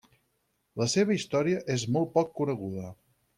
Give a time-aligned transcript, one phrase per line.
[0.81, 2.89] La seva història és molt poc coneguda.